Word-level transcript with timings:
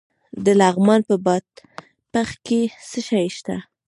د 0.45 0.47
لغمان 0.61 1.01
په 1.09 1.15
بادپخ 1.25 2.29
کې 2.45 2.61
څه 2.89 2.99
شی 3.07 3.27
شته؟ 3.37 3.55